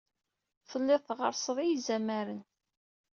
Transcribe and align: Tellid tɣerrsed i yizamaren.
Tellid 0.69 1.01
tɣerrsed 1.03 1.57
i 1.59 1.65
yizamaren. 1.65 2.41